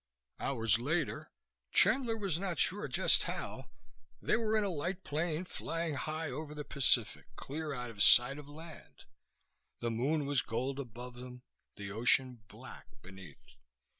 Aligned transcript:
Hours 0.39 0.79
later, 0.79 1.29
Chandler 1.71 2.17
was 2.17 2.39
not 2.39 2.57
sure 2.57 2.87
just 2.87 3.25
how, 3.25 3.69
they 4.19 4.35
were 4.35 4.57
in 4.57 4.63
a 4.63 4.69
light 4.69 5.03
plane 5.03 5.45
flying 5.45 5.93
high 5.93 6.31
over 6.31 6.55
the 6.55 6.65
Pacific, 6.65 7.27
clear 7.35 7.71
out 7.71 7.91
of 7.91 8.01
sight 8.01 8.39
of 8.39 8.49
land. 8.49 9.05
The 9.79 9.91
moon 9.91 10.25
was 10.25 10.41
gold 10.41 10.79
above 10.79 11.17
them, 11.17 11.43
the 11.75 11.91
ocean 11.91 12.41
black 12.47 12.87
beneath. 13.03 13.53